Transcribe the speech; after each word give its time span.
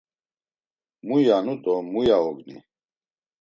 Muya’nu 1.05 1.53
do 1.63 1.73
muya 1.91 2.17
ogni? 2.29 2.57